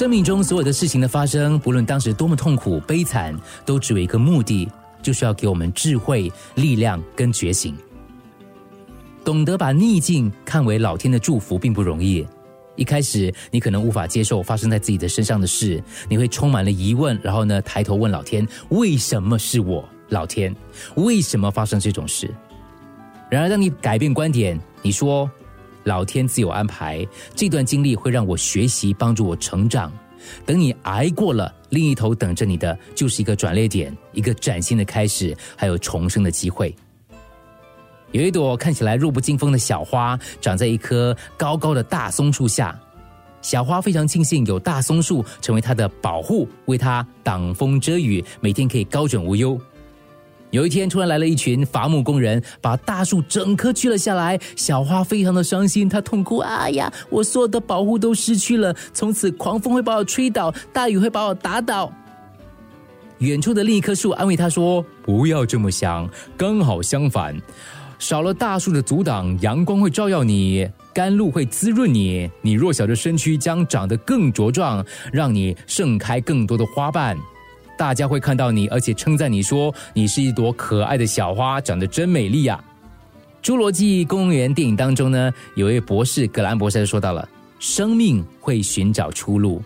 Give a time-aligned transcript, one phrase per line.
[0.00, 4.66] 生命中所有的事情的发生，不论当时多么痛苦悲惨，都只有一个目的，
[5.02, 7.76] 就是要给我们智慧、力量跟觉醒。
[9.22, 12.26] 懂得把逆境看为老天的祝福，并不容易。
[12.76, 19.86] 一开始，你可能无法接受发生在自己的身上的事，你会充满了疑问，然后呢，抬头问老天：为什么是我？
[20.08, 20.56] 老天，
[20.94, 22.34] 为什么发生这种事？
[23.28, 25.30] 然而，当你改变观点，你说。
[25.84, 29.92] 老天自有安排，这段经历会让我学习，帮助我成长。
[30.44, 36.74] 等你挨过了，另一头等着你的就是一个转捩点，一个崭新的开始，还有重生的机会。
[38.12, 42.78] 有一朵看起来弱不禁风的小花，长在一棵高高的大松树下。
[43.40, 49.58] 小花非常庆幸有大松树成为它的保护，为它挡风遮雨，每天可以高枕无忧。
[50.50, 54.38] 有一天，突然来了一群伐木工人，把大树整棵锯了下来。
[54.56, 61.92] 小花非常的伤心，她痛哭：“哎呀，我所有的保护都失去了，从此狂风会把我吹倒，大雨会把我打倒。”
[63.18, 67.36] 远处的另一棵树安慰他说：“不要这么想，刚好相反，
[68.00, 77.16] 少了大树的阻挡，阳光会照耀你，甘露会滋润你，你弱小的身躯将长得更茁壮，让你盛开更多的花瓣。”
[77.80, 82.62] 大家会看到你，而且称赞你说你是一朵可爱的小花，长得真美丽呀。
[83.42, 87.26] 《侏罗纪公园》电影当中呢，有一位博士格兰博士说到了：
[87.58, 89.62] 生命会寻找出路，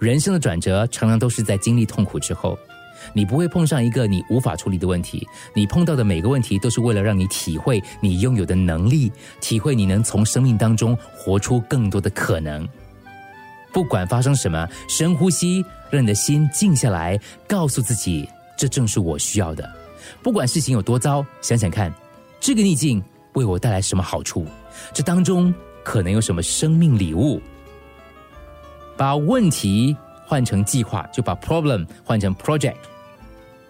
[0.00, 2.58] 人生的转折常常都是在经历痛苦之后。
[3.12, 12.68] 你不会碰上一个你无法处理的问题，你碰到的每个问题都是为了让你体会你拥有的能力，体会你能从生命当中活出更多的可能。
[13.72, 19.70] 不管发生什么，深呼吸，让你的心静下来，告诉自己，这正是我需要的。
[20.22, 21.92] 不管事情有多糟，想想看，
[22.40, 23.02] 这个逆境
[23.34, 24.46] 为我带来什么好处？
[24.92, 25.54] 这当中
[25.84, 27.40] 可能有什么生命礼物？
[28.96, 32.76] 把问题换成计划，就把 problem 换成 project。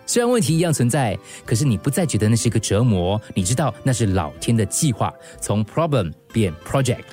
[0.07, 1.17] 虽然问题一样存在，
[1.47, 7.05] 可是你不再觉得那是一个折磨，你知道那是老天的计划，从 problem 变 project。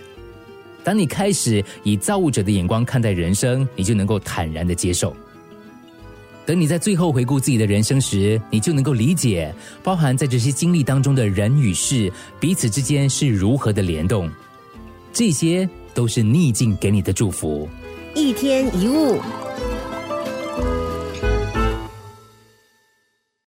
[0.88, 5.14] 当你开始以造物者的眼光看待人生，你就能够坦然的接受。
[6.46, 9.54] 等你在最后回顾自己的人生时，你就能够理解，
[9.84, 12.10] 包含在这些经历当中的人与事
[12.40, 14.32] 彼此之间是如何的联动。
[15.12, 17.68] 这些都是逆境给你的祝福。
[18.16, 19.20] 一天一物。